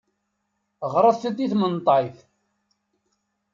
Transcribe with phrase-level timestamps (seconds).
[0.93, 2.17] Ɣret-d i tmenḍayt.